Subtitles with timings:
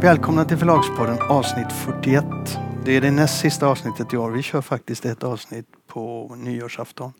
[0.00, 2.24] Välkomna till Förlagspodden avsnitt 41.
[2.84, 4.30] Det är det näst sista avsnittet i år.
[4.30, 7.12] Vi kör faktiskt ett avsnitt på nyårsafton.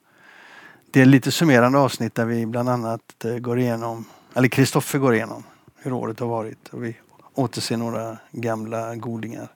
[0.91, 4.05] Det är lite summerande avsnitt där vi bland annat eh, går igenom,
[4.35, 5.45] eller Kristoffer går igenom
[5.77, 6.97] hur året har varit och vi
[7.35, 9.49] återser några gamla godingar.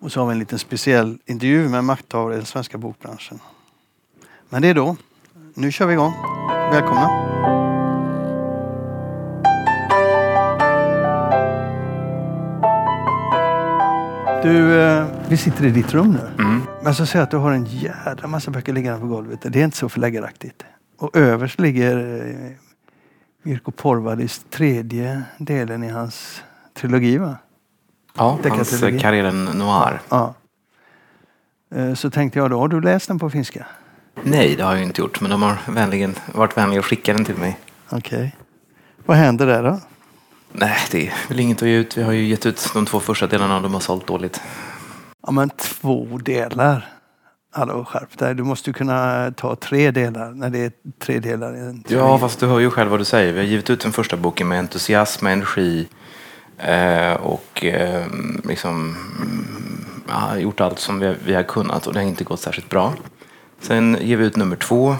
[0.00, 3.40] Och så har vi en liten speciell intervju med makthavare i den svenska bokbranschen.
[4.48, 4.96] Men det är då.
[5.54, 6.12] Nu kör vi igång.
[6.72, 7.29] Välkomna!
[14.42, 16.44] Du, eh, vi sitter i ditt rum nu.
[16.44, 16.62] Mm.
[16.82, 19.38] Men så säger jag att du har en jädra massa böcker liggande på golvet.
[19.42, 20.64] Det är inte så förläggaraktigt.
[20.98, 22.50] Och överst ligger eh,
[23.42, 26.42] Mirko Porvalis tredje delen i hans
[26.74, 27.36] trilogi va?
[28.16, 28.98] Ja, hans Deckartrilogi.
[28.98, 30.00] Karelen Noir.
[30.08, 30.34] Ja.
[31.74, 33.66] Eh, Så tänkte jag då, har du läst den på finska?
[34.22, 37.24] Nej, det har jag inte gjort, men de har vänligen, varit vänliga att skicka den
[37.24, 37.58] till mig.
[37.90, 38.36] Okej.
[39.06, 39.80] Vad händer där då?
[40.52, 41.96] Nej, det är väl inget att ge ut.
[41.98, 44.40] Vi har ju gett ut de två första delarna och de har sålt dåligt.
[45.26, 46.88] Ja men två delar.
[47.52, 48.34] Hallå skärp dig.
[48.34, 50.72] Du måste ju kunna ta tre delar när det är
[51.04, 51.52] tre delar.
[51.52, 52.20] en Ja, trilogi.
[52.20, 53.32] fast du hör ju själv vad du säger.
[53.32, 55.88] Vi har givit ut den första boken med entusiasm, energi
[56.58, 58.06] eh, och eh,
[58.44, 59.46] liksom mm,
[60.08, 62.94] ja, gjort allt som vi, vi har kunnat och det har inte gått särskilt bra.
[63.60, 64.90] Sen ger vi ut nummer två.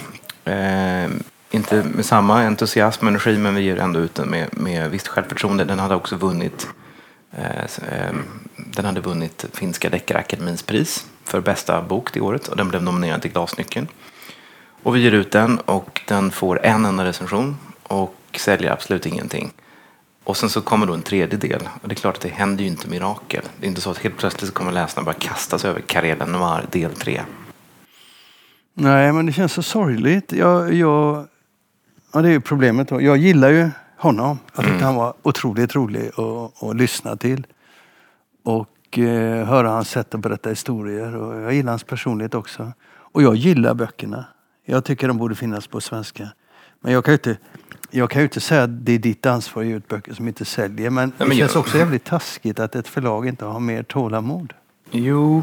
[0.45, 1.11] Eh,
[1.51, 5.09] inte med samma entusiasm och energi men vi ger ändå ut den med, med visst
[5.09, 5.65] självförtroende.
[5.65, 6.69] Den hade också vunnit
[7.33, 8.15] eh, eh
[8.57, 13.23] den hade vunnit Finska Deckarakademins pris för bästa bok det året och den blev nominerad
[13.23, 13.89] till Glasnyckeln.
[14.83, 19.53] Och vi ger ut den och den får en enda recension och säljer absolut ingenting.
[20.25, 21.69] Och sen så kommer då en tredje del.
[21.83, 23.43] Och det är klart att det händer ju inte mirakel.
[23.61, 26.67] Det är inte så att helt plötsligt så kommer läsarna bara kastas över Karelen Noir
[26.71, 27.23] del 3.
[28.75, 30.33] Nej, men det känns så sorgligt.
[30.33, 31.27] Jag, jag,
[32.13, 32.89] ja, det är ju problemet.
[32.89, 33.01] Då.
[33.03, 34.39] Jag gillar ju honom.
[34.57, 37.47] Jag tyckte han var otroligt rolig att, att lyssna till.
[38.45, 41.17] Och eh, höra hans sätt att berätta historier.
[41.17, 42.73] Och jag gillar hans personlighet också.
[42.91, 44.25] Och jag gillar böckerna.
[44.65, 46.29] Jag tycker de borde finnas på svenska.
[46.81, 47.37] Men jag kan ju inte,
[47.91, 50.29] jag kan ju inte säga att det är ditt ansvar att ge ut böcker som
[50.29, 50.91] inte säljer.
[50.91, 54.53] Men det men känns jag- också jävligt taskigt att ett förlag inte har mer tålamod.
[54.91, 55.43] Jo,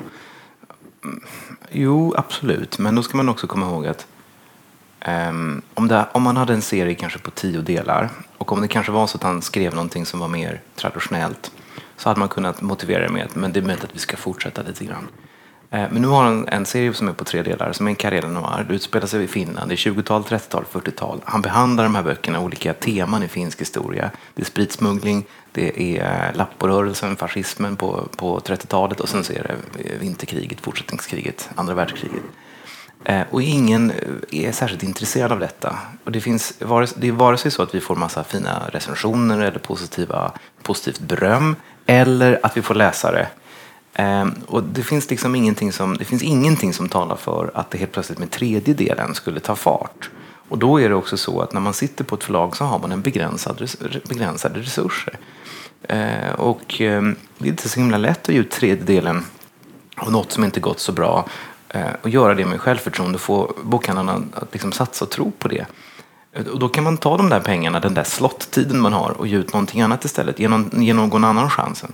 [1.04, 1.24] mm,
[1.72, 2.80] jo, absolut.
[2.80, 4.08] Men då ska man också komma ihåg att
[5.06, 8.68] Um, om, det, om man hade en serie kanske på tio delar och om det
[8.68, 11.52] kanske var så att han skrev någonting som var mer traditionellt
[11.98, 14.18] så hade man kunnat motivera det med att men det är möjligt att vi ska
[14.18, 15.08] fortsätta lite grann.
[15.74, 17.96] Uh, Men nu har han en serie som är på tre delar, som är en
[17.96, 18.66] karriär Noir.
[18.68, 21.22] Det utspelar sig i Finland, det är 20-tal, 30-tal, 40-tal.
[21.26, 24.12] Han behandlar de här böckerna olika teman i finsk historia.
[24.34, 29.44] Det är spritsmuggling, det är eh, lapporörelsen, fascismen på, på 30-talet och sen så är
[29.44, 32.24] det eh, vinterkriget, fortsättningskriget, andra världskriget.
[33.08, 35.78] Eh, och ingen eh, är särskilt intresserad av detta.
[36.04, 36.54] Och det, finns,
[36.96, 40.32] det är vare sig så att vi får massa fina recensioner eller positiva,
[40.64, 43.28] positivt beröm eller att vi får läsare.
[43.94, 47.78] Ehm, och det finns, liksom ingenting som, det finns ingenting som talar för att det
[47.78, 50.10] helt plötsligt med tredje delen skulle ta fart.
[50.50, 52.80] Och då är det också så att när man sitter på ett förlag så har
[52.80, 53.70] man en begränsad,
[54.10, 55.20] begränsade resurser.
[55.88, 59.26] Ehm, och ehm, det är inte så himla lätt att ge ut tredje delen
[59.98, 61.26] av något som inte gått så bra
[61.70, 65.48] Eh, och göra det med självförtroende och få bokhandlarna att liksom satsa och tro på
[65.48, 65.66] det.
[66.52, 69.38] Och då kan man ta de där pengarna, den där slottiden man har och ge
[69.38, 71.94] ut någonting annat istället, ge någon, ge någon annan chansen.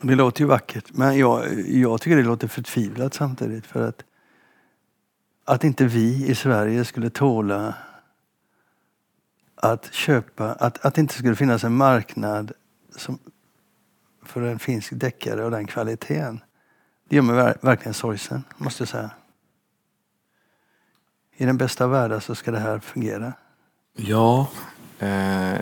[0.00, 3.66] Det låter ju vackert, men jag, jag tycker det låter förtvivlat samtidigt.
[3.66, 4.04] För att,
[5.44, 7.74] att inte vi i Sverige skulle tåla
[9.54, 12.52] att köpa, att, att det inte skulle finnas en marknad
[12.96, 13.18] som,
[14.24, 16.40] för en finsk deckare av den kvaliteten.
[17.08, 19.10] Det gör mig verkligen sorgsen, måste jag säga.
[21.36, 23.32] I den bästa av världar så ska det här fungera.
[23.96, 24.48] Ja.
[24.98, 25.58] Eh,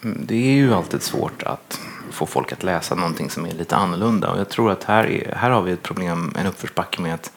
[0.00, 4.30] det är ju alltid svårt att få folk att läsa någonting som är lite annorlunda.
[4.30, 7.32] Och jag tror att här, är, här har vi ett problem, en uppförsbacke med att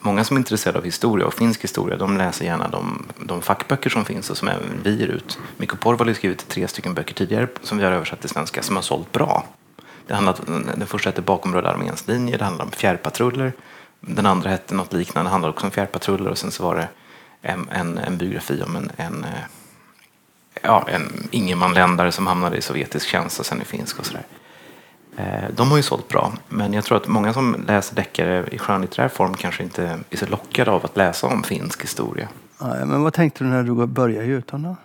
[0.00, 3.90] många som är intresserade av historia och finsk historia, de läser gärna de, de fackböcker
[3.90, 5.38] som finns och som även vi ger ut.
[5.56, 8.76] Mikko Porvali har skrivit tre stycken böcker tidigare som vi har översatt till svenska som
[8.76, 9.46] har sålt bra.
[10.06, 10.38] Det handlade,
[10.76, 13.52] den första hette Bakom Röda arméns linje, det handlade om fjärrpatruller.
[14.00, 16.88] Den andra hette något liknande, det handlade också om fjärrpatruller och sen så var det
[17.42, 19.30] en, en, en biografi om en, en, eh,
[20.62, 24.26] ja, en ingenmanländare som hamnade i sovjetisk tjänst och sen i finsk och sådär.
[25.16, 28.58] Eh, de har ju sålt bra, men jag tror att många som läser deckare i
[28.58, 32.28] skönlitterär form kanske inte är så lockade av att läsa om finsk historia.
[32.58, 34.76] Ja, men vad tänkte du när du började ge ut då?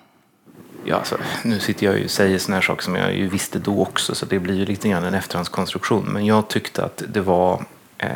[0.85, 3.59] Ja, alltså, nu sitter jag ju och säger såna här saker som jag ju visste
[3.59, 6.05] då också, så det blir ju lite grann en efterhandskonstruktion.
[6.05, 7.65] Men jag tyckte att det var,
[7.97, 8.09] eh,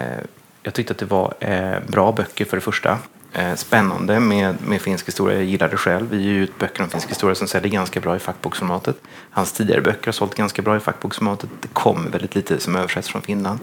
[0.63, 2.97] jag tyckte att det var eh, bra böcker för det första.
[3.33, 5.37] Eh, spännande med, med finsk historia.
[5.37, 6.09] Jag gillar det själv.
[6.09, 8.97] Vi ger ut böcker om finsk historia som säljer ganska bra i fackboksformatet.
[9.29, 11.49] Hans tidigare böcker har sålt ganska bra i fackboksformatet.
[11.61, 13.59] Det kommer väldigt lite som översätts från Finland.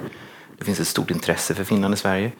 [0.59, 2.33] Det finns ett stort intresse för Finland i Sverige.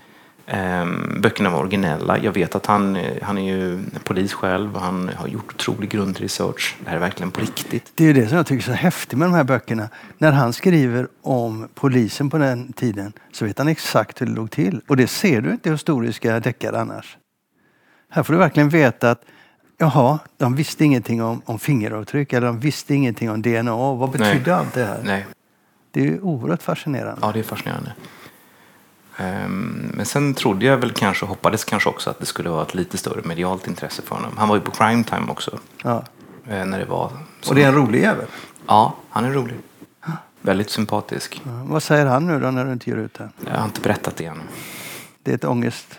[0.53, 2.19] Ehm, böckerna var originella.
[2.19, 5.91] Jag vet att han, eh, han är ju polis själv och han har gjort otrolig
[5.91, 6.77] grundresearch.
[6.85, 7.93] Det här är verkligen på riktigt.
[7.95, 9.89] Det är det som jag tycker är så häftigt med de här böckerna.
[10.19, 14.51] När han skriver om polisen på den tiden så vet han exakt hur det låg
[14.51, 14.81] till.
[14.89, 17.17] Och det ser du inte i historiska deckare annars.
[18.11, 19.23] Här får du verkligen veta att
[19.79, 23.95] jaha, de visste ingenting om, om fingeravtryck eller de visste ingenting om DNA.
[23.95, 25.01] Vad betydde allt det här?
[25.05, 25.27] Nej.
[25.91, 27.21] Det är ju oerhört fascinerande.
[27.23, 27.93] Ja, det är fascinerande.
[29.21, 32.75] Ehm, Men sen trodde jag väl kanske, hoppades kanske också att det skulle vara ett
[32.75, 34.33] lite större medialt intresse för honom.
[34.37, 35.59] Han var ju på Crime Time också.
[35.83, 36.03] Ja.
[36.49, 37.11] eh, När det var.
[37.49, 38.27] Och det är en rolig jävel.
[38.67, 39.57] Ja, han är rolig.
[40.43, 41.43] Väldigt sympatisk.
[41.45, 41.51] Ja.
[41.65, 43.31] Vad säger han nu då när du inte ger ut den?
[43.47, 44.41] Jag har inte berättat det än.
[45.23, 45.99] Det är ett ångest...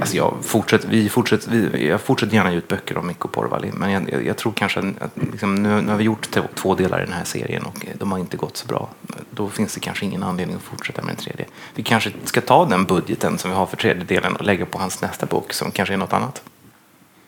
[0.00, 3.70] Alltså jag, fortsätter, vi fortsätter, vi, jag fortsätter gärna ge ut böcker om Mikko Porvali.
[3.72, 6.74] Men jag, jag, jag tror kanske att liksom, nu, nu har vi gjort två, två
[6.74, 8.88] delar i den här serien och de har inte gått så bra.
[9.30, 11.46] Då finns det kanske ingen anledning att fortsätta med den tredje.
[11.74, 14.78] Vi kanske ska ta den budgeten som vi har för tredje delen och lägga på
[14.78, 16.42] hans nästa bok som kanske är något annat.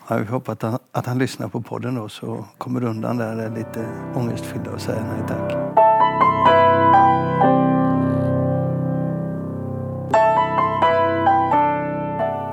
[0.07, 3.17] Ja, vi hoppas att han, att han lyssnar på podden då så kommer du undan
[3.17, 5.82] där lite ångestfyllda och säger nej tack.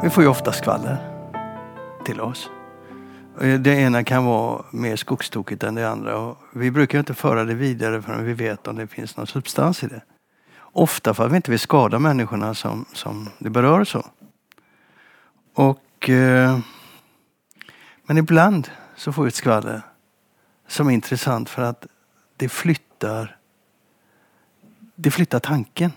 [0.03, 0.97] Vi får ju ofta skvaller
[2.05, 2.51] till oss.
[3.41, 6.19] Eh, det ena kan vara mer skogstokigt än det andra.
[6.19, 9.83] Och vi brukar inte föra det vidare förrän vi vet om det finns någon substans
[9.83, 10.03] i det.
[10.59, 13.85] Ofta för att vi inte vill skada människorna som, som det berör.
[13.85, 14.07] så.
[15.55, 16.59] Och, eh,
[18.07, 19.83] men ibland så får vi ett skvaller
[20.69, 21.87] som är intressant för att
[22.37, 23.37] det flyttar,
[24.95, 25.93] det flyttar tanken.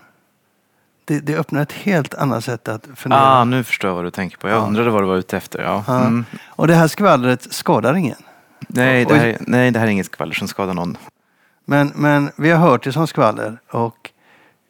[1.04, 3.20] Det, det öppnar ett helt annat sätt att fundera.
[3.20, 4.48] Ah, nu förstår jag vad du tänker på.
[4.48, 4.66] Jag Ja.
[4.66, 5.62] undrade vad du var ute efter.
[5.62, 5.84] Ja.
[5.86, 6.00] Ja.
[6.00, 6.24] Mm.
[6.48, 8.16] Och det här skvallret skadar ingen.
[8.68, 10.96] Nej, det här, är- nej, det här är inget skvaller som skadar någon.
[11.64, 14.10] Men, men vi har hört det som skvaller och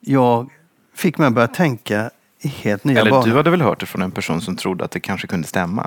[0.01, 0.51] jag
[0.97, 2.11] fick mig att börja tänka
[2.41, 3.27] i helt nya Eller banor.
[3.27, 5.83] du hade väl hört det från en person som trodde att det kanske kunde stämma?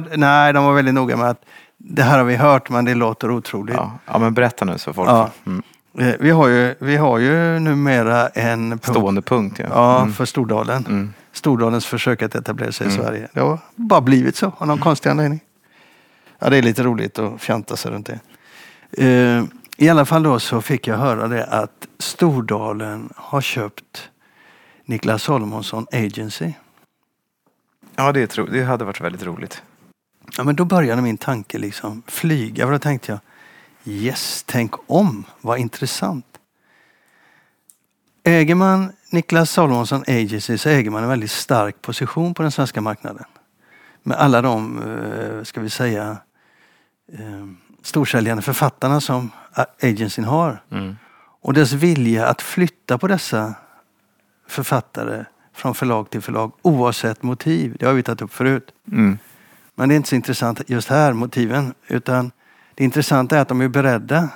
[0.00, 1.44] D- nej, de var väldigt noga med att
[1.78, 3.74] det här har vi hört men det låter otroligt.
[3.76, 5.30] Ja, ja men berätta nu så folk Ja.
[5.46, 5.62] mm.
[5.98, 9.58] Eh, Vi, har ju, vi har ju numera en punkt Stående punkt.
[9.58, 9.66] Ja.
[9.70, 10.12] ja, Mm.
[10.12, 10.86] för Stordalen.
[10.86, 11.12] Mm.
[11.32, 13.02] Stordalens försök att etablera sig i Mm.
[13.04, 13.28] Sverige.
[13.32, 15.40] Det har bara blivit så av någon konstig anledning.
[16.38, 18.20] Ja, det är lite roligt att fjanta sig runt det.
[19.06, 19.44] Eh,
[19.76, 24.08] I alla fall då så fick jag höra det att Stordalen har köpt
[24.84, 26.52] Niklas Salomonsson Agency.
[27.96, 29.62] Ja, det, tro, det hade varit väldigt roligt.
[30.36, 32.64] Ja, men då började min tanke liksom flyga.
[32.66, 33.18] För då tänkte jag,
[33.84, 36.26] yes, tänk om, vad intressant.
[38.24, 42.80] Äger man Niklas Salomonsson Agency så äger man en väldigt stark position på den svenska
[42.80, 43.24] marknaden.
[44.02, 46.16] Med alla de, eh, ska vi säga,
[47.12, 47.46] eh,
[47.82, 49.30] storsäljande författarna som
[49.82, 50.62] agencyn har.
[50.70, 50.96] Mm.
[51.40, 53.54] Och dess vilja att flytta på dessa
[54.48, 55.24] författare
[55.54, 57.76] från förlag till förlag oavsett motiv.
[57.78, 58.72] Det har vi tagit upp förut.
[58.92, 59.18] Mm.
[59.74, 61.74] Men det är inte så intressant just här, motiven.
[61.86, 62.30] Utan
[62.74, 64.28] det intressanta är att de är beredda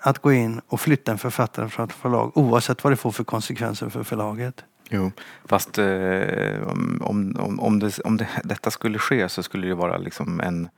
[0.00, 3.24] att gå in och flytta en författare från ett förlag oavsett vad det får för
[3.24, 4.64] konsekvenser för förlaget.
[4.90, 5.10] Jo,
[5.44, 7.02] fast eh, om,
[7.38, 10.68] om, om, det, om det, detta skulle ske så skulle det vara liksom en,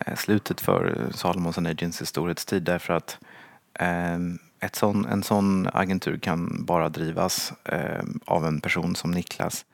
[0.00, 3.18] eh, slutet för Salomons and Agency storhetstid därför att
[3.74, 4.18] eh,
[4.60, 9.71] ett sån, en sån agentur kan bara drivas eh, av en person som Niklas eh,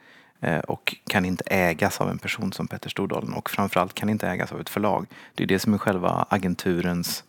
[0.66, 4.52] och kan inte ägas av en person som Petter Stordalen och framförallt kan inte ägas
[4.52, 5.07] av ett förlag.
[5.35, 7.25] Det är det som är själva agenturens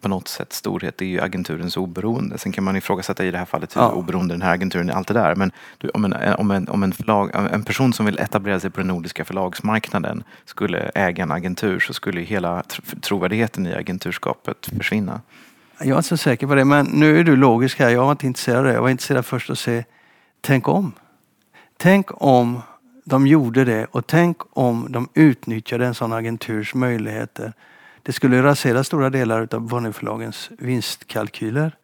[0.00, 2.38] på något sätt storhet, det är ju agenturens oberoende.
[2.38, 3.90] Sen kan man ifrågasätta i det här fallet hur Ja.
[3.92, 5.34] oberoende den här agenturen är, allt det där.
[5.34, 8.70] Men du, om, en, om, en, om en, förlag, en person som vill etablera sig
[8.70, 13.74] på den nordiska förlagsmarknaden skulle äga en agentur så skulle ju hela tr- trovärdigheten i
[13.74, 15.20] agenturskapet försvinna.
[15.78, 17.90] Jag är inte så säker på det, men nu är du logisk här.
[17.90, 18.72] Jag var inte intresserad av det.
[18.72, 19.84] Jag var intresserad först att se,
[20.40, 20.92] tänk om.
[21.76, 22.60] Tänk om
[23.04, 27.52] de gjorde det och tänk om de utnyttjade en sån agenturs möjligheter.
[28.02, 31.76] Det skulle rasera stora delar av Bonnierförlagens vinstkalkyler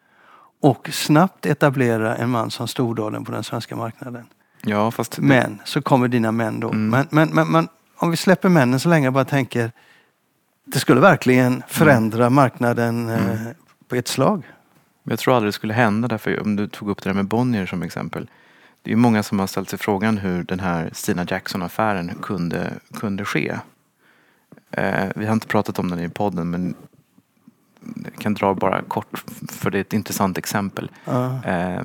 [0.61, 4.27] och snabbt etablera en man som Stordalen på den svenska marknaden.
[4.63, 6.69] Ja, fast Men så kommer dina män då.
[6.69, 6.91] Mm.
[6.91, 9.73] Men, men, men, men om vi släpper männen så länge jag bara tänker
[10.65, 13.41] det skulle verkligen förändra marknaden eh,
[13.89, 14.43] på ett slag.
[15.03, 17.67] jag tror aldrig det skulle hända därför om du tog upp det där med Bonnier
[17.67, 18.31] som exempel.
[18.83, 23.25] Det är många som har ställt sig frågan hur den här Stina Jackson-affären kunde, kunde
[23.25, 23.57] ske.
[24.71, 26.75] Eh, vi har inte pratat om den i podden men
[28.05, 30.91] jag kan dra bara kort för det är ett intressant exempel.
[31.05, 31.45] Ja.
[31.45, 31.85] Eh,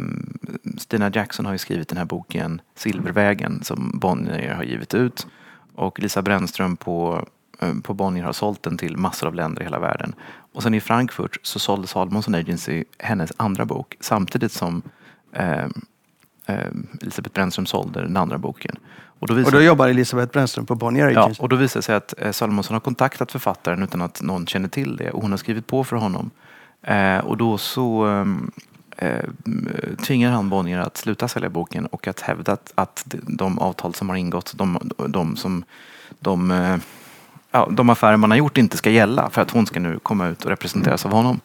[0.78, 5.28] Stina Jackson har ju skrivit den här boken Silvervägen som Bonnier har givit ut.
[5.76, 7.28] Och Lisa Brännström på,
[7.60, 10.16] eh, på Bonnier har sålt den till massor av länder i hela världen.
[10.54, 14.82] Och sen i Frankfurt så sålde Salomonsson Agency hennes andra bok samtidigt som
[16.46, 16.66] eh, eh,
[17.02, 18.76] Elisabeth Brännström sålde den andra boken.
[19.20, 21.10] Och då, visar, och då jobbar Elisabeth Brännström på Bonnier?
[21.10, 24.48] Ja, och då visar det sig att eh, Salomonsson har kontaktat författaren utan att någon
[24.48, 26.32] känner till det och hon har skrivit på för honom.
[26.82, 28.52] Eh, och då så ehm,
[28.98, 29.24] eh,
[30.04, 34.10] tvingar han Bonnier att sluta sälja boken och att hävda att, att de avtal som
[34.10, 35.64] har ingått, de, de, som,
[36.20, 36.78] de, eh,
[37.52, 40.28] ja, de affärer man har gjort inte ska gälla för att hon ska nu komma
[40.28, 41.40] ut och representeras av honom.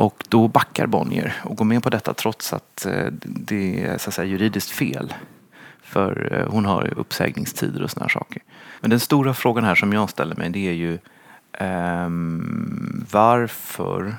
[0.00, 4.10] Och då backar Bonnier och går med på detta trots att eh, det är så
[4.10, 5.14] att säga, juridiskt fel.
[5.82, 8.42] För eh, hon har uppsägningstider och sådana saker.
[8.80, 10.98] Men den stora frågan här som jag ställer mig det är ju
[11.60, 14.14] um, varför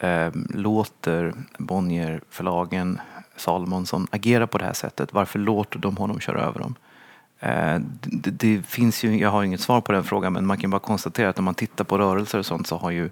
[0.00, 3.00] um, låter Bonnier-förlagen
[3.36, 5.12] Salomonsson agera på det här sättet?
[5.12, 6.74] Varför låter de honom köra över dem?
[7.40, 10.70] Eh, det, det, finns ju, jag har inget svar på den frågan men man kan
[10.70, 13.10] bara konstatera att om man tittar på rörelser och sånt så har ju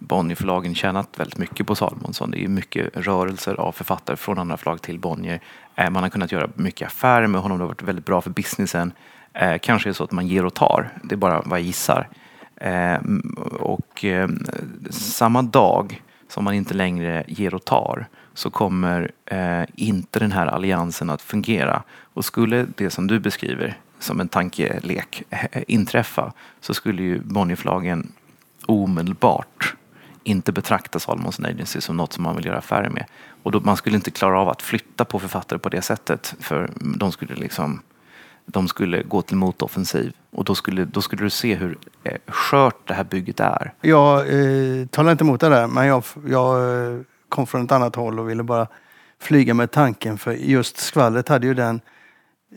[0.00, 2.30] Bonnierförlagen tjänat väldigt mycket på Salomonsson.
[2.30, 5.40] Det är mycket rörelser av författare från andra förlag till Bonnier.
[5.76, 7.58] Eh, man har kunnat göra mycket affärer med honom.
[7.58, 8.92] Det har varit väldigt bra för businessen.
[9.32, 10.92] Eh, kanske är det så att man ger och tar.
[11.02, 12.08] Det är bara vad jag gissar.
[12.56, 14.46] Ehm, och ehm,
[14.90, 20.46] samma dag som man inte längre ger och tar så kommer eh, inte den här
[20.46, 21.82] alliansen att fungera.
[22.14, 25.22] Och skulle det som du beskriver som en tankelek
[25.66, 28.12] inträffa så skulle ju Bonnierförlagen
[28.66, 29.74] omedelbart
[30.24, 33.04] inte betrakta Salomon's Agency som något som man vill göra affärer med.
[33.42, 36.34] Och då, man skulle inte klara av att flytta på författare på det sättet.
[36.40, 37.82] För de skulle liksom
[38.46, 42.88] de skulle gå till motoffensiv och då skulle, då skulle du se hur eh, skört
[42.88, 43.72] det här bygget är.
[43.80, 47.96] Jag eh, talar inte emot det där men jag, jag eh, kom från ett annat
[47.96, 48.66] håll och ville bara
[49.18, 51.80] flyga med tanken för just skvallret hade ju den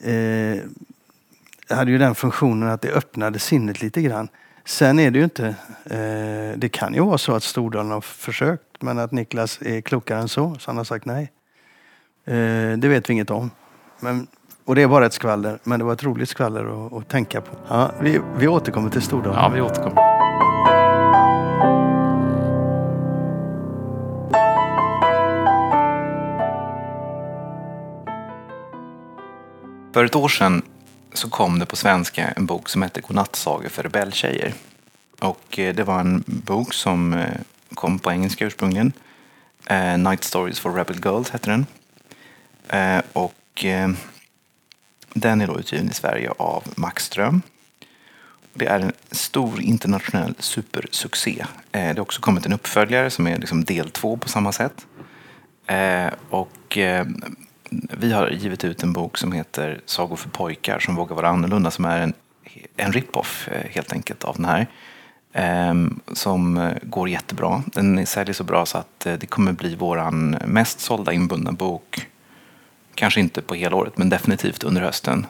[0.04, 0.64] eh,
[1.76, 4.28] hade ju den funktionen att det öppnade sinnet lite grann.
[4.66, 5.48] Sen är det ju inte,
[5.86, 10.20] eh, det kan ju vara så att Stordalen har försökt men att Niklas är klokare
[10.20, 11.32] än så, så han har sagt nej.
[12.26, 13.52] Eh, det vet vi inget om.
[14.00, 14.28] Men,
[14.66, 17.42] och det är bara ett skvaller, men det var ett roligt skvaller att, att tänka
[17.42, 17.56] på.
[17.68, 19.40] Ja, vi, vi återkommer till Stordalen.
[19.40, 20.14] Ja, vi återkommer.
[29.94, 30.62] För ett år sedan
[31.14, 34.54] så kom det på svenska en bok som hette Godnattsagor för rebelltjejer.
[35.20, 37.40] Och eh, det var en bok som eh,
[37.74, 38.94] kom på engelska ursprungligen.
[39.66, 41.66] Eh, Night Stories for Rebel Girls hette den.
[43.14, 43.66] Och
[45.14, 47.42] den är då utgiven i Sverige av Max Ström.
[48.54, 51.46] Det är en stor internationell supersuccé.
[51.72, 54.86] Det har också kommit en uppföljare som är liksom del två på samma sätt.
[56.30, 56.78] Och
[57.98, 61.72] vi har givit ut en bok som heter Sagor för pojkar som vågar vara annorlunda
[61.72, 62.14] som är en,
[62.78, 64.68] en rip-off eh, helt enkelt av den här.
[65.34, 67.64] Ehm, som eh, går jättebra.
[67.66, 72.08] Den säljer så bra så att eh, det kommer bli våran mest sålda inbundna bok.
[72.96, 75.26] Kanske inte på hela året men definitivt under hösten.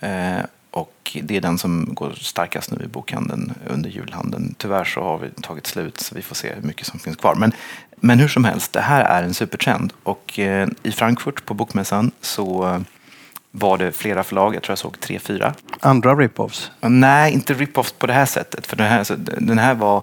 [0.00, 4.54] Ehm, och det är den som går starkast nu i bokhandeln under julhandeln.
[4.58, 7.34] Tyvärr så har vi tagit slut så vi får se hur mycket som finns kvar.
[7.34, 7.52] Men,
[8.00, 9.92] men hur som helst, det här är en supertrend.
[10.02, 12.80] Och eh, i Frankfurt på Bokmässan så eh,
[13.50, 15.54] var det flera förlag, jag tror jag såg tre, fyra.
[15.80, 16.70] Andra rip-offs?
[16.80, 18.66] Nej, inte rip-offs på det här sättet.
[18.66, 19.06] För den här,
[19.40, 20.02] den här var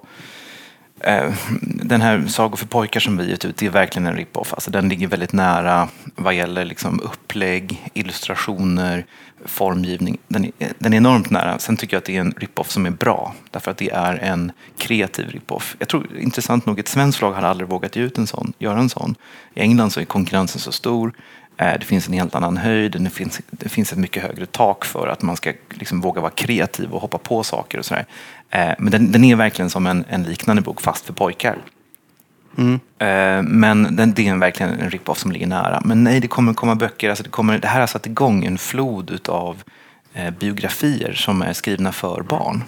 [1.00, 4.54] Eh, den här Sagor för pojkar som vi gett ut, det är verkligen en rip-off.
[4.54, 9.06] Alltså den ligger väldigt nära vad gäller liksom upplägg, illustrationer,
[9.44, 10.18] formgivning.
[10.28, 11.58] Den är, eh, den är enormt nära.
[11.58, 13.34] Sen tycker jag att det är en rip-off som är bra.
[13.50, 15.76] Därför att det är en kreativ rip-off.
[15.78, 18.78] Jag tror intressant nog ett svenskt lag hade aldrig vågat ge ut en sån, göra
[18.78, 19.14] en sån.
[19.54, 21.12] I England så är konkurrensen så stor.
[21.56, 23.02] Eh, det finns en helt annan höjd.
[23.02, 26.30] Det finns, det finns ett mycket högre tak för att man ska liksom våga vara
[26.30, 28.06] kreativ och hoppa på saker och sådär.
[28.50, 31.56] Eh, men den, den, är verkligen som en, en liknande bok fast för pojkar.
[32.58, 32.80] Mm.
[33.60, 35.82] Men den, det är verkligen en rip-off som ligger nära.
[35.84, 37.08] Men nej, det kommer komma böcker.
[37.08, 39.62] Alltså det, kommer, det här har satt igång en flod av
[40.38, 42.64] biografier som är skrivna för barn.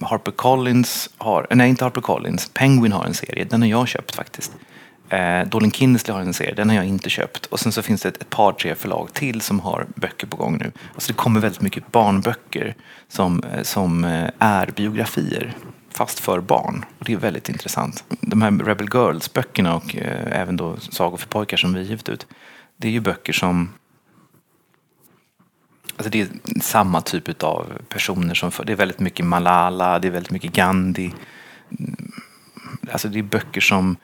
[0.00, 4.14] Harper Collins har, nej inte Harper Collins, Penguin har en serie, den har jag köpt
[4.14, 4.52] faktiskt.
[5.12, 7.46] Eh, Dolin Kindersley har en serie, den har jag inte köpt.
[7.46, 10.36] Och sen så finns det ett, ett par, tre förlag till som har böcker på
[10.36, 10.72] gång nu.
[10.94, 12.74] Alltså det kommer väldigt mycket barnböcker
[13.08, 15.54] som, eh, som eh, är biografier
[15.90, 16.84] fast för barn.
[16.98, 18.04] Och det är väldigt intressant.
[18.20, 22.26] De här Rebel Girls-böckerna och eh, även då Sagor för pojkar som vi givit ut.
[22.76, 23.72] Det är ju böcker som
[25.96, 26.28] Alltså det är
[26.60, 30.52] samma typ av personer som för, Det är väldigt mycket Malala, det är väldigt mycket
[30.52, 31.12] Gandhi.
[31.78, 32.12] Mm,
[32.92, 33.96] alltså det är böcker som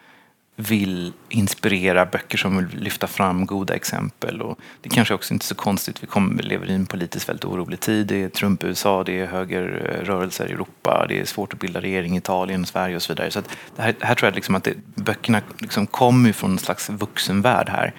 [0.60, 4.42] vill inspirera, böcker som vill lyfta fram goda exempel.
[4.42, 7.44] Och det kanske också inte är så konstigt, vi, kommer, lever i en politiskt väldigt
[7.44, 8.06] orolig tid.
[8.06, 11.80] Det är Trump i USA, det är högerrörelser i Europa, det är svårt att bilda
[11.80, 13.30] regering i Italien, Sverige och så vidare.
[13.30, 13.40] Så
[13.76, 17.68] det här, här, tror jag liksom att det, böckerna liksom kommer från en slags vuxenvärld
[17.68, 17.94] här.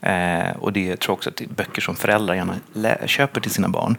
[0.00, 2.56] Eh, och det tror jag också att det är böcker som föräldrar gärna
[3.06, 3.96] köper till sina barn.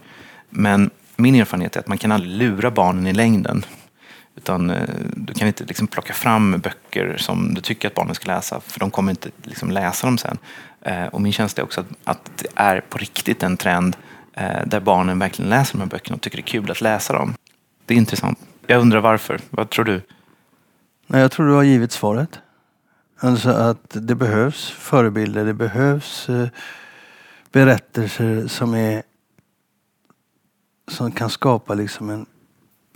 [0.50, 3.64] Men min erfarenhet är att man kan aldrig lura barnen i längden.
[4.36, 8.32] Utan eh, du kan inte liksom plocka fram böcker som du tycker att barnen ska
[8.32, 10.38] läsa för de kommer inte liksom läsa dem sen.
[10.80, 13.96] Eh, och min känsla är också att, att det är på riktigt en trend
[14.32, 17.12] eh, där barnen verkligen läser de här böckerna och tycker det är kul att läsa
[17.12, 17.34] dem.
[17.86, 18.38] Det är intressant.
[18.66, 19.40] Jag undrar varför.
[19.50, 20.02] Vad tror du?
[21.06, 22.38] Nej, jag tror du har givit svaret.
[23.20, 26.26] Alltså att det behövs förebilder, det behövs
[27.52, 29.02] berättelser som är
[30.88, 32.26] som kan skapa liksom en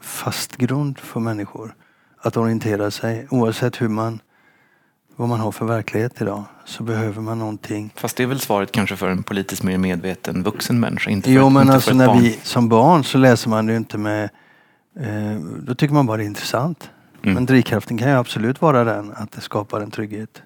[0.01, 1.75] fast grund för människor
[2.19, 3.27] att orientera sig.
[3.31, 4.21] Oavsett hur man,
[5.17, 7.93] vad man har för verklighet idag så behöver man någonting.
[7.97, 11.11] Fast det är väl svaret kanske för en politiskt mer medveten vuxen människa?
[11.11, 12.21] Inte för, jo, men inte alltså när barn.
[12.21, 14.31] vi som barn så läser man det inte med...
[15.01, 16.91] Eh, då tycker man bara det är intressant.
[17.23, 17.35] Mm.
[17.35, 20.43] Men drivkraften kan ju absolut vara den att det skapar en trygghet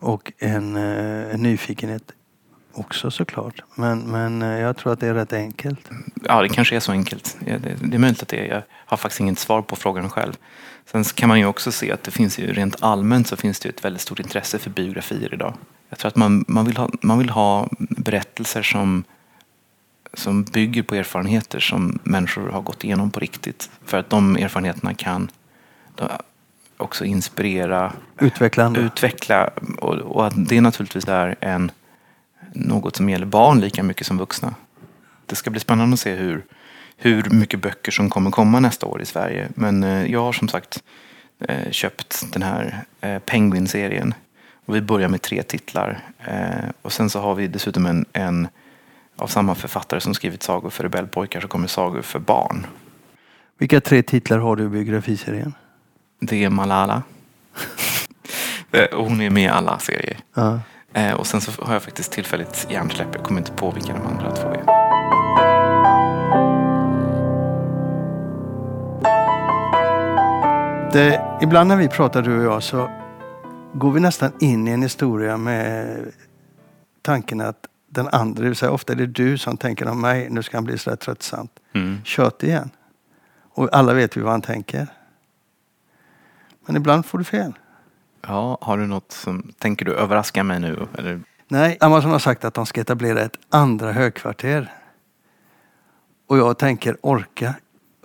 [0.00, 2.12] och en, eh, en nyfikenhet
[2.78, 3.62] också såklart.
[3.74, 5.90] Men, men eh, jag tror att det är rätt enkelt.
[6.22, 7.36] Ja, det kanske är så enkelt.
[7.40, 8.54] Det, är möjligt att det är.
[8.54, 10.36] Jag har faktiskt inget svar på frågan själv.
[10.86, 13.68] Sen kan man ju också se att det finns ju rent allmänt så finns det
[13.68, 15.54] ett väldigt stort intresse för biografier idag.
[15.88, 19.04] Jag tror att man, man, vill, ha, man vill ha berättelser som,
[20.14, 23.70] som bygger på erfarenheter som människor har gått igenom på riktigt.
[23.84, 25.30] För att de erfarenheterna kan
[26.76, 31.70] också inspirera, utveckla, utveckla och, och att det naturligtvis är en
[32.52, 34.54] något som gäller barn lika mycket som vuxna.
[35.26, 36.44] Det ska bli spännande att se hur,
[36.96, 39.48] hur mycket böcker som kommer komma nästa år i Sverige.
[39.54, 40.82] Men eh, jag har som sagt
[41.40, 44.14] eh, köpt den här eh, Penguin-serien.
[44.66, 46.00] Och vi börjar med tre titlar.
[46.82, 48.48] Och sen så har vi dessutom en, en
[49.16, 52.66] av samma författare som skrivit sagor för rebellpojkar så kommer sagor för barn.
[53.58, 55.54] Vilka tre titlar har du i biografiserien?
[56.20, 57.02] Det är Malala.
[58.92, 60.18] Hon är med i alla serier.
[60.38, 60.58] Uh.
[60.92, 63.08] Eh, och sen så har jag faktiskt tillfälligt hjärnsläpp.
[63.12, 64.64] Jag kommer inte på vilka de andra två är.
[70.92, 72.90] Det, ibland när vi pratar du och jag så
[73.72, 76.04] går vi nästan in i en historia med
[77.02, 80.30] tanken att den andra, det vill säga ofta är det du som tänker om mig,
[80.30, 81.52] nu ska han bli så tröttsamt.
[81.72, 81.98] Mm.
[82.04, 82.70] Kört igen.
[83.54, 84.86] Och alla vet vi vad han tänker.
[86.66, 87.52] Men ibland får du fel.
[88.26, 90.86] Ja, har du något som, tänker du överraska mig nu?
[90.98, 91.20] Eller?
[91.48, 94.72] Nej, Amazon har sagt att de ska etablera ett andra högkvarter.
[96.26, 97.54] Och jag tänker orka,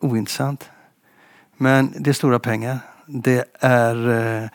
[0.01, 0.69] ointressant.
[1.57, 2.79] Men det är stora pengar.
[3.05, 4.49] Det är, eh,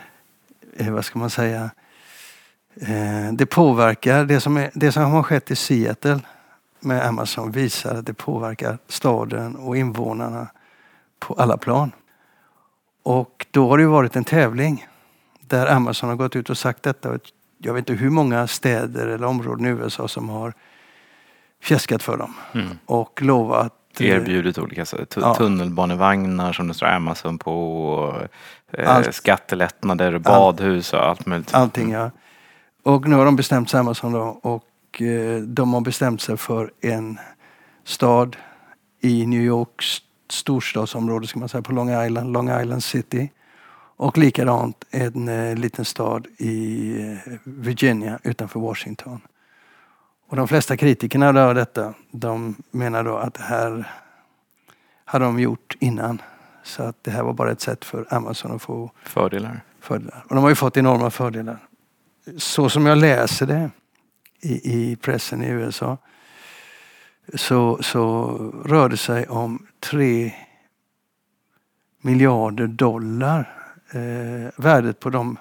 [0.77, 1.71] eh vad ska man säga,
[2.81, 6.21] eh, det påverkar, det som, är, det som har skett i Seattle
[6.81, 10.47] med Amazon visar att det påverkar staden och invånarna
[11.19, 11.93] på alla plan.
[13.03, 14.88] Och då har det varit en tävling
[15.49, 17.19] där Amazon har gått ut och sagt detta.
[17.59, 20.53] Jag vet inte hur många städer eller områden i USA som har
[21.63, 22.79] fjäskat för dem mm.
[22.87, 24.85] och lovat eh, Erbjudit olika
[25.17, 25.35] ja.
[25.35, 28.29] tunnelbanevagnar som det står Amazon på,
[28.73, 31.55] eh, allt, skattelättnader, badhus och allt möjligt.
[31.55, 32.11] Allting ja.
[32.83, 36.71] Och nu har de bestämt sig Amazon då och eh, de har bestämt sig för
[36.81, 37.19] en
[37.85, 38.37] stad
[39.01, 39.99] i New Yorks
[40.31, 43.31] storstadsområde ska man säga på Long Island, Long Island City.
[43.99, 49.21] Och likadant en eh, liten stad i eh, Virginia utanför Washington.
[50.29, 53.93] Och de flesta kritikerna av detta, de menar då att det här
[55.05, 56.23] hade de gjort innan.
[56.63, 59.61] Så att det här var bara ett sätt för Amazon att få fördelar.
[59.81, 60.25] fördelar.
[60.29, 61.59] Och de har ju fått enorma fördelar.
[62.37, 63.71] Så som jag läser det
[64.41, 65.99] i, i pressen i USA
[67.35, 68.27] så, så
[68.65, 70.33] rör det sig om tre
[72.01, 73.58] miljarder dollar
[73.93, 75.37] eh, värdet på de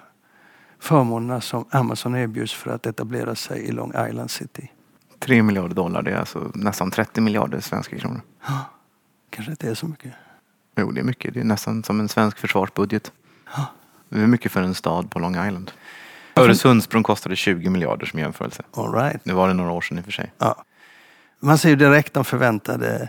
[0.78, 4.72] förmånerna som Amazon erbjuds för att etablera sig i Long Island City.
[5.18, 8.20] 3 miljarder dollar, det är alltså nästan 30 miljarder svenska kronor.
[8.46, 8.64] Ja,
[9.30, 10.12] kanske inte är så mycket.
[10.76, 11.34] Jo, det är mycket.
[11.34, 13.12] Det är nästan som en svensk försvarsbudget.
[13.56, 13.66] Ja.
[14.08, 15.72] Det är mycket för en stad på Long Island.
[16.36, 18.62] Öresundsbron kostade 20 miljarder som jämförelse.
[18.74, 19.24] All right.
[19.24, 20.32] Nu var det några år sedan i och för sig.
[20.38, 20.64] Ja.
[21.40, 23.08] Man ser ju direkt de förväntade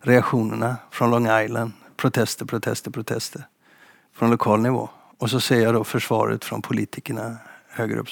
[0.00, 1.72] reaktionerna från Long Island.
[1.96, 3.44] Protester, protester, protester
[4.18, 4.88] från lokal nivå.
[5.18, 7.36] Och så ser jag då försvaret från politikerna
[7.68, 8.08] högre upp.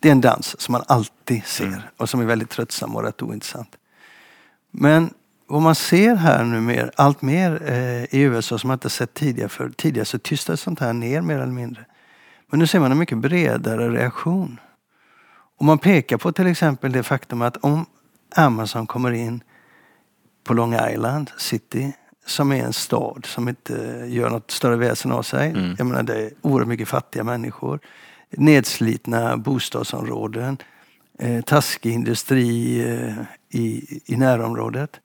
[0.00, 1.80] Det är en dans som man alltid ser mm.
[1.96, 3.76] och som är väldigt tröttsam och rätt ointressant.
[4.70, 5.14] Men
[5.46, 9.14] vad man ser här nu mer, allt mer eh, i USA som man inte sett
[9.14, 11.84] tidigare, för tidigare så tystades sånt här ner mer eller mindre.
[12.50, 14.60] Men nu ser man en mycket bredare reaktion.
[15.58, 17.86] Och man pekar på till exempel det faktum att om
[18.36, 19.42] Amazon kommer in
[20.44, 21.92] på Long Island City
[22.26, 25.50] som är en stad som inte gör något större väsen av sig.
[25.50, 25.74] Mm.
[25.78, 27.80] Jag menar det är oerhört mycket fattiga människor.
[28.30, 30.56] Nedslitna bostadsområden.
[31.18, 33.14] Eh, taskig industri eh,
[33.50, 35.00] i, i närområdet.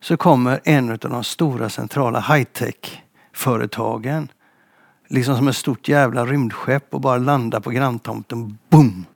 [0.00, 4.28] Så kommer en av de stora centrala high-tech-företagen
[5.08, 8.58] liksom som ett stort jävla rymdskepp och bara landa på granntomten.
[8.68, 9.06] Boom!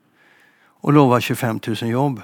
[0.82, 2.22] Och lovar 25 000 jobb.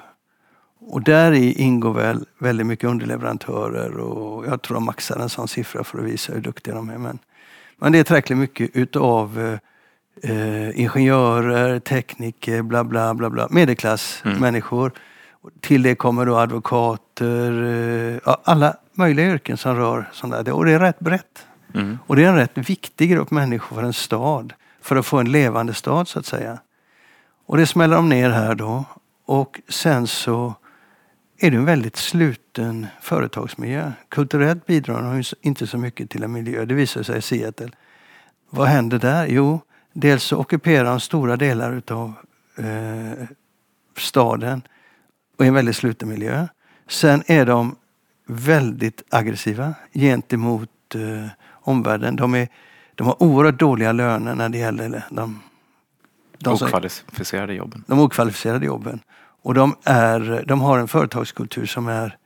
[0.88, 5.48] Och där i ingår väl väldigt mycket underleverantörer och jag tror de maxar en sån
[5.48, 6.98] siffra för att visa hur duktiga de är.
[6.98, 7.18] Men,
[7.78, 9.58] men det är tillräckligt mycket utav
[10.22, 14.90] eh, eh, ingenjörer, tekniker, bla bla bla bla, medelklass Mm.
[15.60, 20.52] Till det kommer då advokater, eh, ja, alla möjliga yrken som rör sånt där.
[20.52, 21.46] Och det är rätt brett.
[21.74, 21.98] Mm.
[22.06, 24.52] Och det är en rätt viktig grupp människor för en stad.
[24.80, 26.58] För att få en levande stad så att säga.
[27.46, 28.84] Och det smäller de ner här då.
[29.26, 30.54] Och sen så
[31.38, 33.92] är det en väldigt sluten företagsmiljö.
[34.08, 36.64] Kulturellt bidrar de inte så mycket till en miljö.
[36.64, 37.70] Det visar sig i Seattle.
[38.50, 39.26] Vad händer där?
[39.26, 39.60] Jo,
[39.92, 42.12] dels så ockuperar de stora delar utav
[42.58, 43.26] eh,
[43.96, 44.62] staden
[45.38, 46.46] och är en väldigt sluten miljö.
[46.88, 47.76] Sen är de
[48.26, 52.16] väldigt aggressiva gentemot eh, omvärlden.
[52.16, 52.48] De, är,
[52.94, 55.40] de har oerhört dåliga löner när det gäller de,
[56.38, 57.84] de, Okvalificerade jobben.
[57.86, 59.00] de okvalificerade jobben.
[59.46, 62.16] Och de, är, de har en företagskultur som är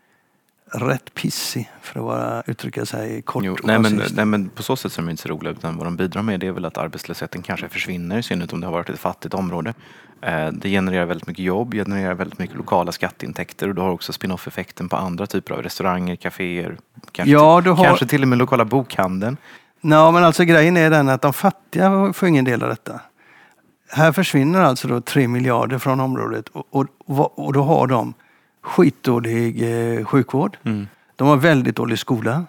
[0.73, 4.63] rätt pissig för att vara, uttrycka sig kort Jo, och nej, men, nej men på
[4.63, 6.53] så sätt så är de inte så roliga utan vad de bidrar med det är
[6.53, 9.75] väl att arbetslösheten kanske försvinner i synnerhet om det har varit ett fattigt område.
[10.23, 14.13] Eh, Det genererar väldigt mycket jobb, genererar väldigt mycket lokala skatteintäkter och du har också
[14.13, 16.77] spin-off effekten på andra typer av restauranger, kaféer,
[17.13, 19.37] kanske, Ja, har- kanske till och med lokala bokhandeln.
[19.81, 23.01] Nå, men alltså grejen är den att de fattiga får ingen del av detta.
[23.93, 28.15] Här försvinner alltså då 3 miljarder från området och, och, och då har de
[28.63, 30.59] skitdålig eh, sjukvård.
[30.63, 30.89] Mm.
[31.17, 32.47] De har väldigt dålig skola.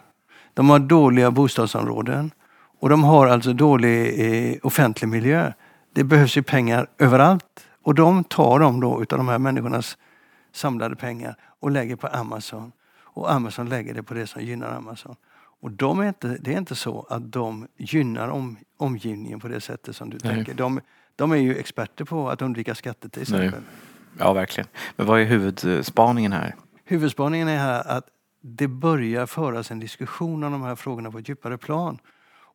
[0.53, 2.31] De har dåliga bostadsområden.
[2.79, 5.53] Och de har alltså dålig eh, offentlig miljö.
[5.93, 7.67] Det behövs ju pengar överallt.
[7.83, 9.97] Och de tar de då utav de här människornas
[10.53, 12.71] samlade pengar och lägger på Amazon.
[13.13, 15.15] Och Amazon lägger det på det som gynnar Amazon.
[15.61, 19.61] Och de är inte, det är inte så att de gynnar om, omgivningen på det
[19.61, 20.35] sättet som du Nej.
[20.35, 20.53] tänker.
[20.53, 20.81] De,
[21.15, 23.45] de är ju experter på att undvika skatter till Nej.
[23.47, 23.63] exempel.
[24.19, 24.67] Ja, verkligen.
[24.95, 26.55] Men vad är huvudspaningen här?
[26.85, 28.07] Huvudspaningen är här att
[28.41, 31.97] det börjar föras en diskussion om de här frågorna på ett djupare plan.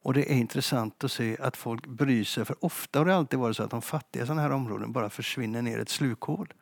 [0.02, 2.44] Och det är intressant att se att folk bryr sig.
[2.44, 5.10] För ofta har det alltid varit så att de fattiga i sådana här områden bara
[5.10, 6.52] försvinner ner i ett slukhål.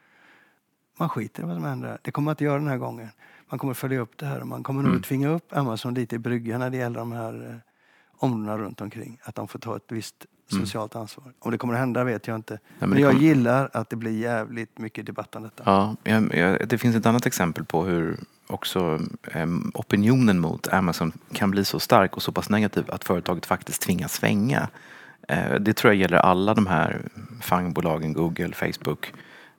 [0.99, 1.99] Man skiter i vad som händer.
[2.03, 3.09] Det kommer man inte göra den här gången.
[3.51, 5.03] Man kommer följa upp det här och man kommer nog Mm.
[5.03, 7.57] tvinga upp Amazon lite i bryggan när det gäller de här eh,
[8.17, 9.19] områdena runt omkring.
[9.23, 10.27] Att de får ta ett visst.
[10.61, 11.25] Socialt ansvar.
[11.39, 12.59] Om det kommer att hända vet jag inte.
[12.79, 15.63] men men det jag kommer- gillar att det blir jävligt mycket debatt om detta.
[15.67, 19.01] Ja, jag, jag, det finns ett annat exempel på hur också
[19.33, 23.83] em, opinionen mot Amazon kan bli så stark och så pass negativ att företaget faktiskt
[23.83, 24.69] tvingas svänga.
[25.29, 27.03] Eh, det tror jag gäller alla de här
[27.41, 29.13] fangbolagen, Google, Facebook.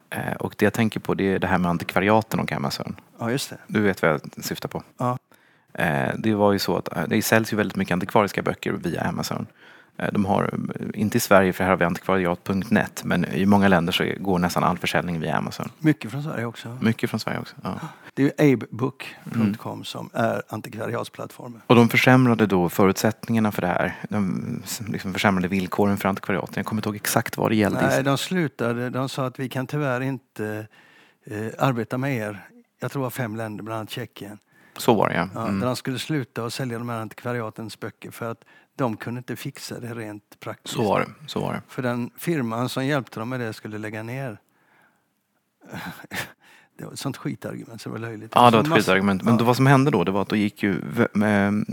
[0.09, 2.95] Eh, och det jag tänker på det är det här med antikvariaten och Amazon.
[3.19, 3.57] Ja, just det.
[3.67, 4.83] Du vet vad jag syftar på?
[4.97, 5.17] Ja.
[5.73, 9.01] Eh, det var ju så att eh, det säljs ju väldigt mycket antikvariska böcker via
[9.01, 9.47] Amazon.
[9.97, 10.43] Eh, De har,
[10.79, 14.39] eh, inte i Sverige för här har vi antikvariat.net men i många länder så går
[14.39, 15.69] nästan all försäljning via Amazon.
[15.79, 16.77] Mycket från Sverige också.
[16.81, 17.55] Mycket från Sverige också.
[17.63, 17.79] Ja.
[18.13, 19.83] Det är ju abebook.com Mm.
[19.83, 21.61] som är antikvariatsplattformen.
[21.67, 23.95] Och de försämrade då förutsättningarna för det här.
[24.09, 26.53] De liksom försämrade villkoren för antikvariaten.
[26.55, 27.81] Jag kommer inte ihåg exakt vad det gällde.
[27.87, 28.89] Nej, de slutade.
[28.89, 30.67] De sa att vi kan tyvärr inte
[31.25, 32.47] eh, arbeta med er.
[32.79, 34.37] Jag tror det var fem länder, bland annat Tjeckien.
[34.77, 35.29] Så var det ja.
[35.33, 35.59] Ja, Mm.
[35.59, 38.43] Där de skulle sluta att sälja de här antikvariatens böcker för att
[38.75, 40.75] de kunde inte fixa det rent praktiskt.
[40.75, 41.07] Så var det.
[41.27, 41.61] Så var det.
[41.67, 44.37] För den firman som hjälpte dem med det skulle lägga ner.
[46.77, 48.31] Det var ett sånt skitargument så det var löjligt.
[48.35, 49.23] Ja, det var ett massa- skitargument.
[49.23, 49.43] Men ja.
[49.45, 50.81] vad som hände då, det var att då gick ju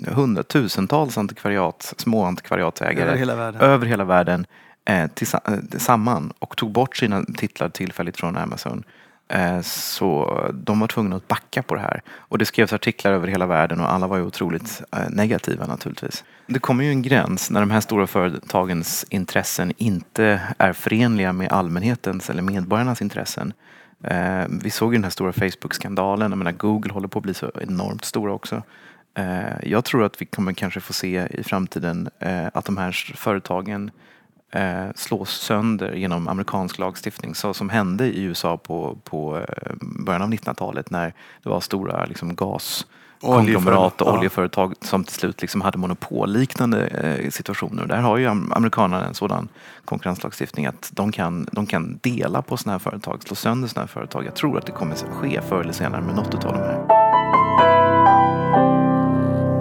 [0.08, 3.60] hundratusentals antikvariat, små antikvariatsägare Över hela världen.
[3.60, 4.46] över hela världen
[4.84, 8.84] eh, tillsa- eh, samman och tog bort sina titlar tillfälligt från Amazon.
[9.28, 12.02] Eh, så de var tvungna att backa på det här.
[12.10, 16.24] Och det skrevs artiklar över hela världen och alla var ju otroligt eh, negativa naturligtvis.
[16.46, 21.52] Det kommer ju en gräns när de här stora företagens intressen inte är förenliga med
[21.52, 23.52] allmänhetens eller medborgarnas intressen.
[24.04, 26.30] Eh, vi såg ju den här stora Facebook-skandalen.
[26.30, 28.62] Jag menar, Google håller på att bli så enormt stora också.
[29.14, 32.92] Eh, jag tror att vi kommer kanske få se i framtiden eh, att de här
[33.16, 33.90] företagen
[34.94, 37.34] slås sönder genom amerikansk lagstiftning.
[37.34, 39.46] Så som hände i USA på, på
[39.80, 42.86] början av 1900-talet när det var stora liksom, gas
[43.22, 47.86] konglomerat och oljeföretag som till slut liksom hade monopolliknande eh, situationer.
[47.86, 49.48] Där har ju am- amerikanerna en sådan
[49.84, 53.88] konkurrenslagstiftning att de kan, de kan dela på sådana här företag, slå sönder sådana här
[53.88, 54.24] företag.
[54.26, 57.02] Jag tror att det kommer ske förr eller senare med något av de här.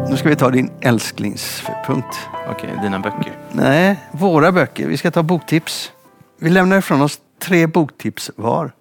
[0.09, 2.19] Nu ska vi ta din älsklingspunkt.
[2.49, 3.37] Okej, dina böcker.
[3.51, 4.87] Nej, våra böcker.
[4.87, 5.91] Vi ska ta boktips.
[6.39, 8.71] Vi lämnar ifrån oss tre boktips var.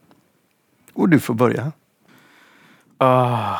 [0.94, 1.72] Och du får börja.
[3.02, 3.58] Ah,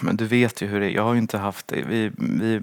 [0.00, 0.90] men du vet ju hur det är.
[0.90, 1.82] Jag har ju inte haft det.
[1.88, 2.60] Vi, vi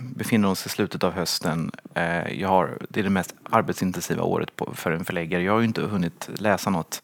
[0.00, 1.70] befinner oss i slutet av hösten.
[1.94, 5.42] Eh, jag har, det är det mest arbetsintensiva året på, för en förläggare.
[5.42, 7.02] Jag har ju inte hunnit läsa något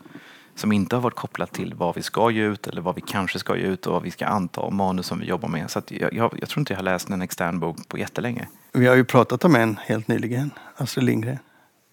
[0.55, 3.39] som inte har varit kopplat till vad vi ska ge ut eller vad vi kanske
[3.39, 5.71] ska ge ut och vad vi ska anta och manus som vi jobbar med.
[5.71, 8.49] Så jag, jag, jag tror inte jag har läst en extern bok på jättelänge.
[8.73, 10.51] Vi har ju pratat om en helt nyligen.
[10.77, 11.39] Astrid Lindgren.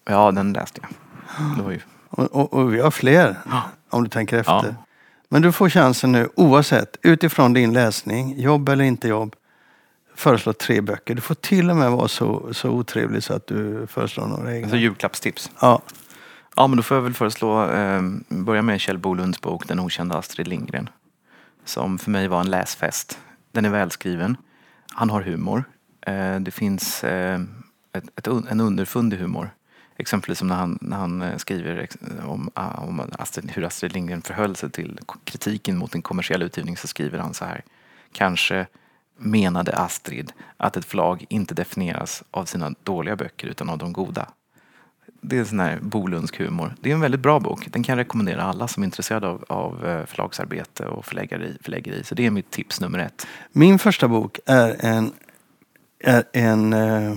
[0.04, 1.72] Ja, den läste jag.
[1.72, 3.36] Ju, Och, och, och vi har fler.
[3.90, 4.52] Om du tänker efter.
[4.52, 4.84] Ja.
[5.28, 9.36] Men du får chansen nu oavsett utifrån din läsning, jobb eller inte jobb.
[10.14, 11.14] Föreslå tre böcker.
[11.14, 14.64] Du får till och med vara så, så otrevlig så att du föreslår några egna.
[14.64, 15.50] alltså julklappstips.
[15.60, 15.82] Ja,
[16.58, 20.18] Ja, men då får jag väl föreslå, eh, börja med Kjell Bolunds bok Den okända
[20.18, 20.88] Astrid Lindgren.
[21.64, 23.18] Som för mig var en läsfest.
[23.52, 24.36] Den är välskriven.
[24.92, 25.64] Han har humor.
[26.06, 27.40] Eh, det finns eh,
[27.92, 29.50] ett, ett, en underfundig humor.
[30.00, 31.88] Exempelvis som när han, när han eh, skriver
[32.26, 36.76] om, ah, om Astrid, hur Astrid Lindgren förhöll sig till kritiken mot en kommersiell utgivning
[36.76, 37.64] så skriver han så här.
[38.12, 38.66] Kanske
[39.16, 44.28] menade Astrid att ett förlag inte definieras av sina dåliga böcker utan av de goda.
[45.20, 46.74] Det är sån här Bolundsk humor.
[46.80, 47.68] Det är en väldigt bra bok.
[47.72, 52.04] Den kan jag rekommendera alla som är intresserade av, av eh, förlagsarbete och förläggeri, förläggeri.
[52.04, 53.26] Så det är mitt tips nummer ett.
[53.52, 55.12] Min första bok är en,
[56.00, 57.16] är en eh,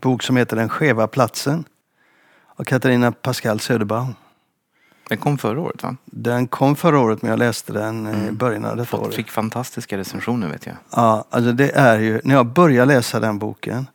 [0.00, 1.64] bok som heter Den skeva platsen.
[2.58, 4.14] Av Katarina Pascal Söderbaum.
[5.08, 5.96] Den kom förra året va?
[6.04, 8.36] Den kom förra året men jag läste den eh, i Mm.
[8.36, 9.14] början av detta Fått, året.
[9.14, 10.76] fick fantastiska recensioner vet jag.
[10.90, 13.86] Ja, alltså det är ju, när jag börjar läsa den boken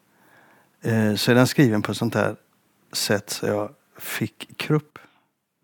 [0.82, 2.36] eh, så är den skriven på ett sånt här
[2.92, 5.00] sätt så jag fick krupp.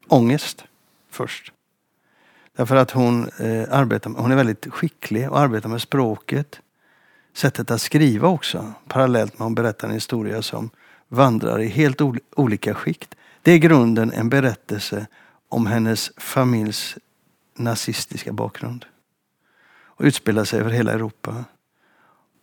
[0.07, 0.63] Ångest
[1.11, 1.53] först.
[2.55, 6.59] Därför att hon, eh, arbetar, hon är väldigt skicklig och arbetar med språket.
[7.33, 10.69] Sättet att skriva också, parallellt med att hon berättar en historia som
[11.09, 12.01] vandrar i helt
[12.35, 13.15] olika skikt.
[13.41, 15.07] Det är i grunden en berättelse
[15.49, 16.97] om hennes familjs
[17.55, 18.85] nazistiska bakgrund
[19.99, 21.43] och utspelar sig över hela Europa.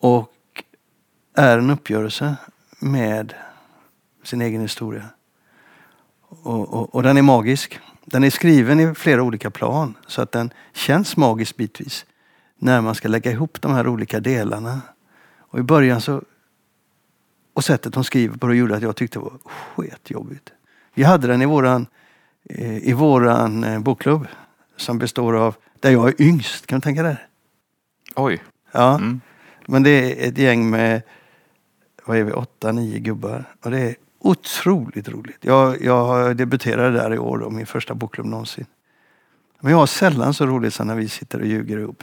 [0.01, 0.33] Och
[1.35, 2.37] är en uppgörelse
[2.79, 3.35] med
[4.23, 5.05] sin egen historia.
[6.21, 7.81] Och, och, och den är magisk.
[8.05, 12.07] Den är skriven i flera olika plan så att den känns magisk bitvis
[12.59, 14.81] när man ska lägga ihop de här olika delarna.
[15.39, 16.23] Och i början så
[17.57, 19.39] och sättet hon skriver på det gjorde att jag tyckte det var
[19.77, 20.53] sketjobbigt.
[20.95, 21.87] Vi hade den i våran,
[22.51, 24.27] eh, i våran eh, bokklubb
[24.77, 27.17] som består av, där jag är yngst, kan du tänka dig?
[28.17, 28.43] Oj.
[28.73, 29.21] Ja, Mm.
[29.67, 31.03] men det är ett gäng med,
[32.05, 33.45] vad är vi, åtta, nio gubbar.
[33.65, 35.39] Och det är otroligt roligt.
[35.41, 38.67] Jag, jag debuterade där i år, då, min första bokklubb någonsin.
[39.61, 42.03] Men jag har sällan så roligt som när vi sitter och ljuger ihop.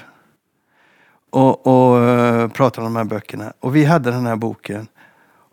[1.30, 3.54] Och, och eh, pratar om de här böckerna.
[3.60, 4.88] Och vi hade den här boken.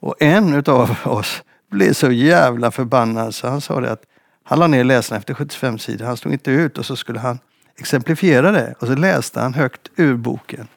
[0.00, 4.02] Och en utav oss blev så jävla förbannad så han sa det att
[4.44, 6.06] han la ner läsaren efter 75 sidor.
[6.06, 7.38] Han stod inte ut och så skulle han
[7.76, 8.74] exemplifiera det.
[8.78, 10.68] Och så läste han högt ur boken.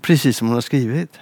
[0.00, 1.18] Precis som hon har skrivit.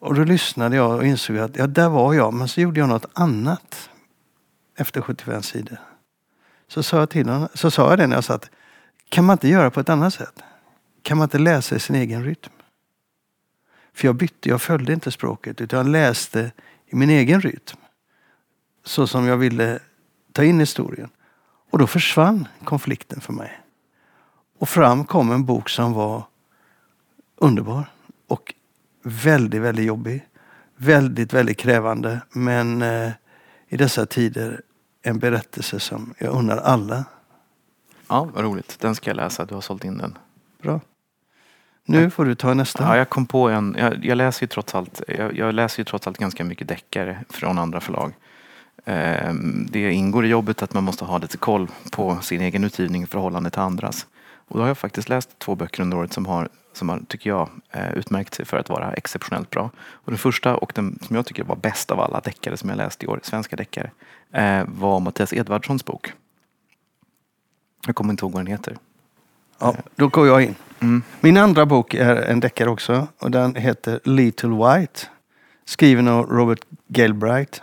[0.00, 2.34] Och då lyssnade jag och insåg att ja, där var jag.
[2.34, 3.90] Men så gjorde jag något annat
[4.76, 5.78] efter 75 sidor.
[6.68, 8.50] Så sa jag till honom, så sa jag det när jag satt.
[9.08, 10.42] Kan man inte göra på ett annat sätt?
[11.02, 12.52] Kan man inte läsa i sin egen rytm?
[13.98, 16.52] För jag bytte, jag följde inte språket utan jag läste
[16.86, 17.76] i min egen rytm.
[18.84, 19.78] Så som jag ville
[20.32, 21.10] ta in historien.
[21.70, 23.60] Och då försvann konflikten för mig.
[24.58, 26.22] Och fram kom en bok som var
[27.36, 27.90] underbar.
[28.26, 28.54] Och
[29.02, 30.26] väldigt, väldigt jobbig.
[30.76, 32.20] Väldigt, väldigt krävande.
[32.30, 33.10] Men eh,
[33.68, 34.62] i dessa tider
[35.02, 37.04] en berättelse som jag undrar alla.
[38.08, 38.80] Ja, vad roligt.
[38.80, 39.44] Den ska jag läsa.
[39.44, 40.18] Du har sålt in den.
[40.62, 40.80] Bra.
[41.88, 42.84] Nu får du ta nästa.
[42.84, 43.76] Ja, jag kom på en.
[43.78, 45.02] Jag, jag läser ju trots allt.
[45.08, 48.12] Jag, jag läser ju trots allt ganska mycket deckare från andra förlag.
[48.84, 53.02] Ehm, Det ingår i jobbet att man måste ha lite koll på sin egen utgivning
[53.02, 54.06] i förhållande till andras.
[54.48, 57.30] Och då har jag faktiskt läst två böcker under året som har, som har tycker
[57.30, 59.70] jag, eh, utmärkt sig för att vara exceptionellt bra.
[59.90, 62.76] Och den första och den som jag tycker var bäst av alla deckare som jag
[62.76, 63.90] läst i år, svenska deckare,
[64.32, 66.12] eh, var Mattias Edvardssons bok.
[67.86, 68.76] Jag kommer inte ihåg vad den heter.
[69.58, 70.54] Ja, då går jag in.
[70.80, 71.02] Mm.
[71.20, 75.00] Min andra bok är en deckare också och den heter Little White.
[75.64, 77.62] Skriven av Robert Galbraith.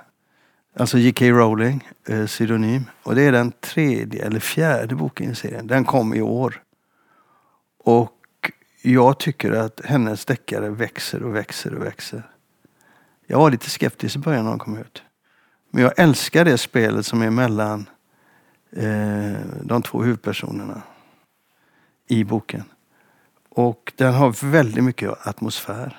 [0.77, 1.25] Alltså J.K.
[1.25, 2.83] Rowling, eh, pseudonym.
[3.03, 5.67] Och det är den tredje eller fjärde boken i serien.
[5.67, 6.61] Den kom i år.
[7.83, 12.23] Och jag tycker att hennes deckare växer och växer och växer.
[13.27, 15.03] Jag var lite skeptisk i början när de kom ut.
[15.71, 17.89] Men jag älskar det spelet som är mellan
[18.71, 20.81] eh, de två huvudpersonerna
[22.07, 22.63] i boken.
[23.49, 25.97] Och den har väldigt mycket atmosfär.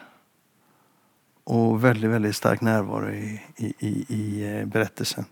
[1.45, 5.25] Och väldigt, väldigt stark närvaro i, i, i, i eh, berättelsen.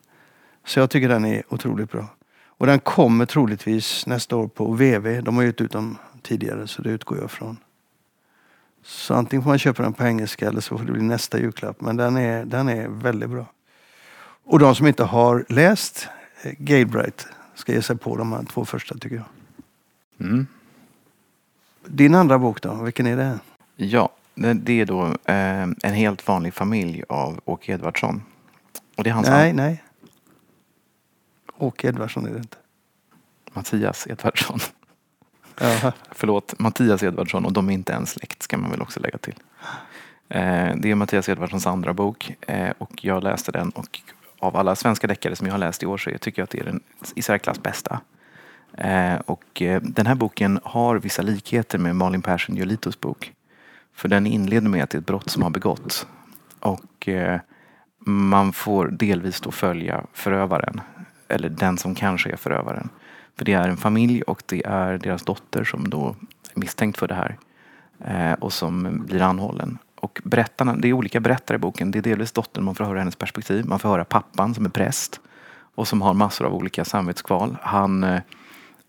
[0.64, 2.06] Så jag tycker den är otroligt bra.
[2.46, 5.20] Och den kommer troligtvis nästa år på VV.
[5.20, 7.56] De har gett ut dem tidigare så det utgår jag från.
[8.82, 11.80] Så antingen får man köpa den på engelska eller så får det bli nästa julklapp.
[11.80, 13.46] Men den är, den är väldigt bra.
[14.44, 16.08] Och de som inte har läst
[16.42, 19.26] eh, Gailbright ska ge sig på de här två första tycker jag.
[20.20, 20.46] Mm.
[21.86, 23.38] Din andra bok då, vilken är det?
[23.76, 28.22] Ja, det är då eh, En helt vanlig familj av Åke Edvardsson.
[28.96, 29.84] Och det är hans nej, nej.
[31.58, 32.56] Åke Edvardsson är det inte.
[33.52, 34.58] Mattias Edvardsson.
[36.10, 39.34] Förlåt, Mattias Edvardsson och de är inte ens släkt ska man väl också lägga till.
[40.28, 44.00] Eh, det är Mattias Edvardssons andra bok eh, och jag läste den och
[44.38, 46.60] av alla svenska deckare som jag har läst i år så tycker jag att det
[46.60, 46.80] är den
[47.14, 48.00] i särklass bästa.
[48.78, 53.32] Eh, och eh, den här boken har vissa likheter med Malin Persson Giolitos bok.
[53.94, 56.06] För den inleder med att det är ett brott som har begåtts.
[56.60, 57.40] Och eh,
[58.06, 60.80] man får delvis då följa förövaren.
[61.28, 62.88] Eller den som kanske är förövaren.
[63.38, 66.16] För det är en familj och det är deras dotter som då
[66.54, 67.36] är misstänkt för det här.
[68.40, 69.78] Och som blir anhållen.
[70.00, 71.90] Och berättarna, det är olika berättare i boken.
[71.90, 73.66] Det är delvis dottern, man får höra hennes perspektiv.
[73.66, 75.20] Man får höra pappan som är präst.
[75.74, 77.56] Och som har massor av olika samvetskval.
[77.62, 78.20] Han,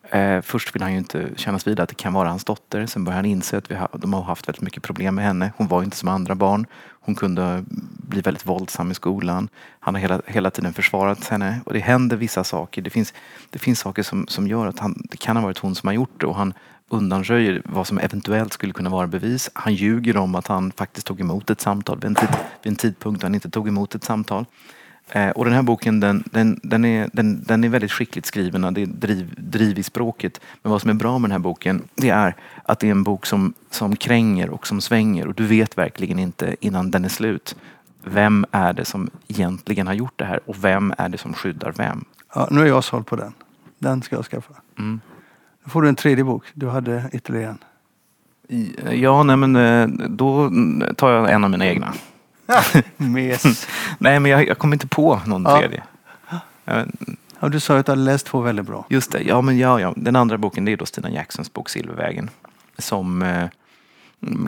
[0.09, 2.85] eh, först vill han ju inte kännas vid att det kan vara hans dotter.
[2.85, 5.51] Sen börjar han inse att vi har, de har haft väldigt mycket problem med henne.
[5.57, 6.65] Hon var ju inte som andra barn.
[6.99, 7.63] Hon kunde
[8.07, 9.49] bli väldigt våldsam i skolan.
[9.79, 11.59] Han har hela, hela tiden försvarat henne.
[11.65, 12.81] Och det händer vissa saker.
[12.81, 13.13] Det finns,
[13.49, 15.93] det finns saker som, som gör att han, det kan ha varit hon som har
[15.93, 16.25] gjort det.
[16.25, 16.53] Och han
[16.89, 19.49] undanröjer vad som eventuellt skulle kunna vara bevis.
[19.53, 22.29] Han ljuger om att han faktiskt tog emot ett samtal vid en, tid,
[22.63, 24.45] vid en tidpunkt då han inte tog emot ett samtal.
[25.11, 28.73] Eh, och den här boken den, den, den, är, den, den är väldigt skickligt skriven.
[28.73, 30.41] Det är driv, driv i språket.
[30.61, 33.03] Men vad som är bra med den här boken det är att det är en
[33.03, 35.27] bok som, som kränger och som svänger.
[35.27, 37.55] Och du vet verkligen inte innan den är slut.
[38.03, 41.71] Vem är det som egentligen har gjort det här och vem är det som skyddar
[41.71, 42.05] vem?
[42.35, 43.33] Ja, nu är jag såld på den.
[43.79, 44.53] Den ska jag skaffa.
[44.79, 44.99] Mm.
[45.63, 46.43] Då får du en tredje bok.
[46.53, 47.57] Du hade ytterligare en.
[48.91, 50.51] Ja, nej men eh, då
[50.97, 51.93] tar jag en av mina egna.
[52.97, 53.67] Mes.
[53.99, 55.59] Nej, men jag, jag kommer inte på någon Ja.
[55.59, 55.83] tredje.
[57.39, 58.85] Ja, du sa att du hade läst två väldigt bra.
[58.89, 59.93] Just det, ja men ja, ja.
[59.97, 62.29] Den andra boken det är då Stina Jacksons bok Silvervägen.
[62.77, 63.47] Som eh,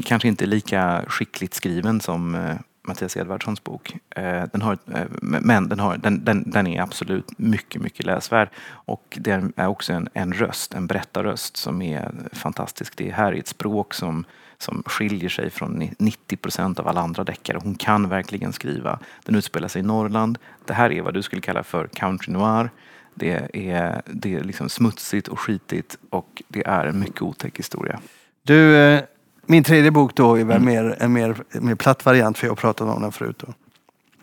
[0.05, 2.55] kanske inte är lika skickligt skriven som eh,
[2.87, 3.95] Mattias Edvardssons bok.
[4.15, 8.49] Eh, den har, eh, men den, har, den, den, den är absolut mycket, mycket läsvärd.
[8.69, 12.93] Och det är också en, en röst, en berättarröst som är fantastisk.
[12.97, 14.25] Det är här i ett språk som,
[14.59, 17.59] som skiljer sig från ni- 90 procent av alla andra deckare.
[17.63, 18.99] Hon kan verkligen skriva.
[19.25, 20.37] Den utspelar sig i Norrland.
[20.65, 22.69] Det här är vad du skulle kalla för country noir.
[23.13, 27.99] Det är, det är liksom smutsigt och skitigt och det är en mycket otäck historia.
[28.43, 29.03] Du, eh,
[29.45, 32.55] min tredje bok då är väl mer, en mer, mer platt variant för jag har
[32.55, 33.43] pratat om den förut.
[33.45, 33.53] Då.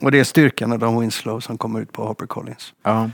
[0.01, 2.75] Och det är Styrkan av Don Winslow som kommer ut på HarperCollins.
[2.83, 3.11] Ja.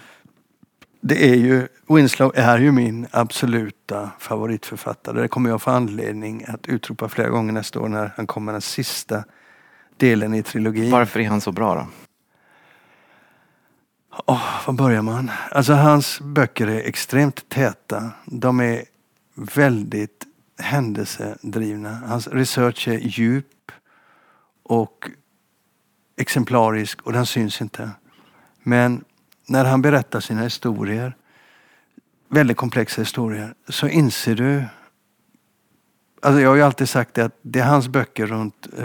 [1.00, 5.20] Det är ju, Winslow är ju min absoluta favoritförfattare.
[5.20, 8.60] Det kommer jag få anledning att utropa flera gånger nästa år när han kommer den
[8.60, 9.24] sista
[9.96, 10.90] delen i trilogin.
[10.90, 11.86] Varför är han så bra då?
[14.26, 15.30] Åh, var börjar man?
[15.50, 18.10] Alltså hans böcker är extremt täta.
[18.24, 18.84] De är
[19.34, 20.26] väldigt
[20.58, 21.94] händelsedrivna.
[22.06, 23.72] Hans research är djup
[24.62, 25.10] och
[26.16, 27.90] exemplarisk och den syns inte.
[28.62, 29.04] Men
[29.50, 31.16] när han berättar sina historier,
[32.28, 34.64] väldigt komplexa historier, så inser du
[36.22, 38.84] Alltså jag har ju alltid sagt det att det är hans böcker runt eh,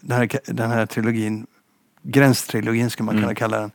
[0.00, 1.46] den, här, den här trilogin,
[2.02, 3.34] gränstrilogin ska man kunna Mm.
[3.34, 3.70] kalla den,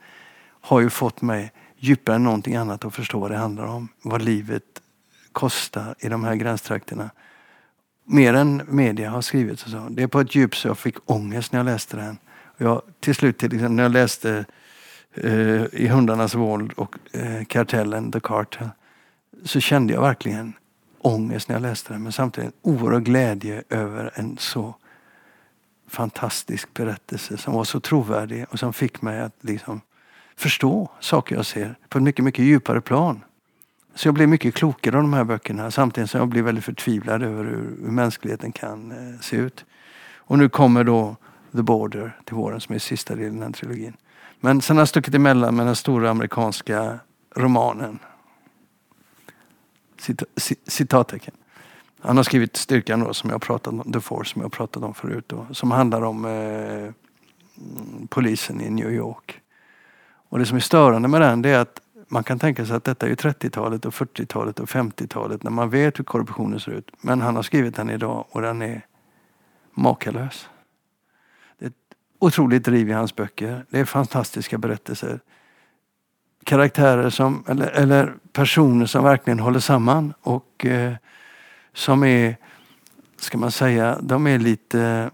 [0.62, 3.88] har ju fått mig djupare än någonting annat att förstå vad det handlar om.
[4.02, 4.82] Vad livet
[5.32, 7.10] kostar i de här gränstrakterna.
[8.06, 9.62] Mer än media har skrivit.
[9.62, 9.88] Och så.
[9.90, 12.18] Det är på ett djup så jag fick ångest när jag läste den.
[12.58, 14.46] Jag, till slut, till exempel, när jag läste
[15.14, 18.70] eh, I hundarnas våld och eh, Kartellen, The Cartel,
[19.44, 20.54] så kände jag verkligen
[21.02, 22.04] ångest när jag läste den.
[22.04, 24.76] Men samtidigt en oerhörd glädje över en så
[25.88, 29.82] fantastisk berättelse som var så trovärdig och som fick mig att liksom
[30.36, 33.24] förstå saker jag ser på ett mycket, mycket djupare plan.
[33.96, 37.24] Så jag blev mycket klokare av de här böckerna samtidigt som jag blev väldigt förtvivlad
[37.24, 39.66] över hur, hur mänskligheten kan eh, se ut.
[40.18, 41.16] Och nu kommer då
[41.52, 43.94] The Border till våren som är sista delen i den här trilogin.
[44.40, 47.00] Men sen har jag stuckit emellan med den stora amerikanska
[47.36, 48.00] romanen.
[49.98, 50.26] Cita,
[50.68, 51.34] citattecken.
[52.02, 54.94] Han har skrivit Styrkan då, som jag pratat om, The Force som jag pratat om
[54.94, 55.26] förut.
[55.28, 56.94] Då, som handlar om eh,
[58.10, 59.42] polisen i New York.
[60.30, 62.84] Och det som är störande med den det är att man kan tänka sig att
[62.84, 66.92] detta är 30-talet och 40-talet och 50-talet när man vet hur korruptionen ser ut.
[67.02, 68.86] Men han har skrivit den idag och den är
[69.74, 70.50] makalös.
[72.20, 73.66] Otroligt driv i hans böcker.
[73.70, 75.20] Det är fantastiska berättelser.
[76.44, 80.94] Karaktärer som, eller, eller personer som verkligen håller samman och eh,
[81.74, 82.38] som är,
[83.18, 85.12] ska man säga, de är lite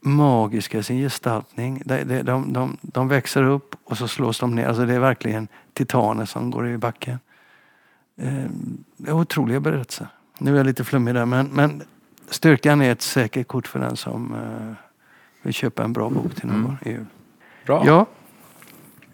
[0.00, 1.82] magiska i sin gestaltning.
[1.84, 4.66] De, de, de, de, de växer upp och så slås de ner.
[4.66, 7.18] Alltså det är verkligen titaner som går i backen.
[8.16, 8.50] Eh,
[8.96, 10.08] det är otroliga berättelser.
[10.38, 11.82] Nu är jag lite flummig där men, men
[12.30, 14.74] styrkan är ett säkert kort för den som eh,
[15.42, 16.76] vill köpa en bra bok till någon mm.
[16.84, 17.06] jul.
[17.66, 17.82] Bra.
[17.86, 18.06] Ja.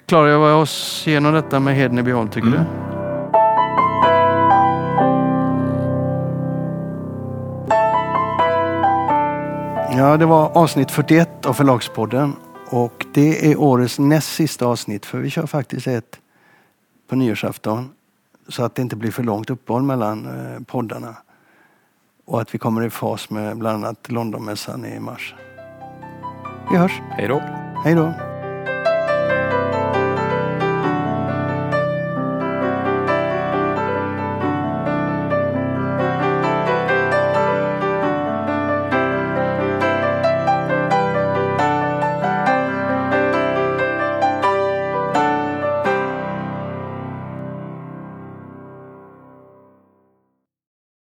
[0.06, 2.60] Klarar jag oss igenom detta med heden i behåll tycker mm.
[2.60, 2.66] du?
[9.96, 12.36] Ja, det var avsnitt 41 av Förlagspodden
[12.70, 16.20] och det är årets näst sista avsnitt för vi kör faktiskt ett
[17.08, 17.90] på nyårsafton
[18.48, 21.16] så att det inte blir för långt uppehåll mellan eh, poddarna.
[22.26, 25.34] Och att vi kommer i fas med bland annat Londonmässan i mars.
[26.70, 27.00] Vi hörs!
[27.10, 27.42] Hej då!
[27.84, 28.35] Hej då!